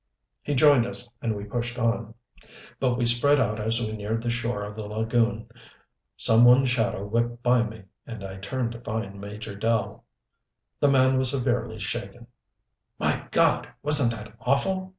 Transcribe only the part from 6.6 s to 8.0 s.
shadow whipped by me,